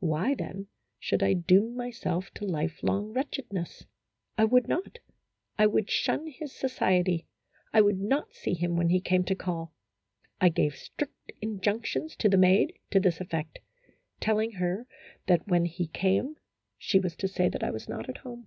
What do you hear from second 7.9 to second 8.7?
not see